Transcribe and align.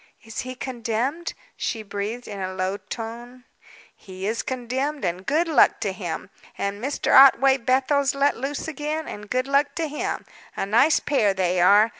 "Is 0.23 0.39
he 0.39 0.55
condemned?" 0.55 1.35
she 1.55 1.83
breathed, 1.83 2.27
in 2.27 2.39
a 2.41 2.55
low 2.55 2.77
tone. 2.77 3.43
"He 3.95 4.25
is 4.25 4.41
condemned, 4.41 5.05
and 5.05 5.27
good 5.27 5.47
luck 5.47 5.79
to 5.81 5.91
him! 5.93 6.31
And 6.57 6.83
Mr. 6.83 7.11
Otway 7.15 7.57
Bethel's 7.57 8.15
let 8.15 8.35
loose 8.35 8.67
again, 8.67 9.07
and 9.07 9.29
good 9.29 9.45
luck 9.47 9.75
to 9.75 9.87
him. 9.87 10.25
A 10.57 10.65
nice 10.65 10.99
pair 10.99 11.35
they 11.35 11.61
are! 11.61 11.89